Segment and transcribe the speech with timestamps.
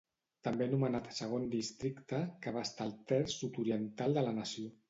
[0.45, 4.77] També anomenat Segon Districte, que abasta el terç sud-oriental de la nació.